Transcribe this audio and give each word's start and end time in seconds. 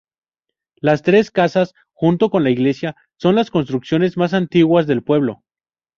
Las 0.77 1.03
tres 1.03 1.29
casas, 1.29 1.75
junto 1.93 2.31
con 2.31 2.43
la 2.43 2.49
iglesia, 2.49 2.95
son 3.19 3.35
las 3.35 3.51
construcciones 3.51 4.17
más 4.17 4.33
antiguas 4.33 4.87
del 4.87 5.03
pueblo. 5.03 5.43